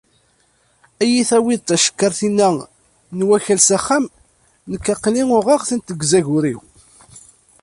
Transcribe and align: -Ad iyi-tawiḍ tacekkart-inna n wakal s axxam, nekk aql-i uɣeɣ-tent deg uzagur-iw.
-Ad 1.01 1.09
iyi-tawiḍ 1.11 1.61
tacekkart-inna 1.61 2.49
n 3.17 3.19
wakal 3.27 3.59
s 3.61 3.69
axxam, 3.77 4.05
nekk 4.71 4.85
aql-i 4.93 5.23
uɣeɣ-tent 5.35 5.87
deg 5.91 6.01
uzagur-iw. 6.05 6.59